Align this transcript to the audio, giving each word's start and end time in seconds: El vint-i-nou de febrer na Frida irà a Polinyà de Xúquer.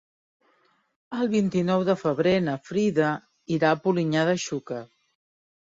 El 1.17 1.29
vint-i-nou 1.33 1.85
de 1.91 1.97
febrer 2.05 2.33
na 2.49 2.57
Frida 2.71 3.13
irà 3.59 3.77
a 3.77 3.81
Polinyà 3.87 4.27
de 4.33 4.39
Xúquer. 4.49 4.85